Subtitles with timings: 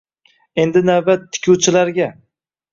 [0.63, 2.11] Endi navbat tikuvchilarga